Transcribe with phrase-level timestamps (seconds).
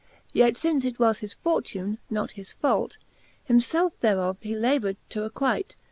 [0.33, 2.97] Yet fince it was his fortune, not his fault,
[3.43, 5.75] Him ielfe thereof he labour'd to acquite.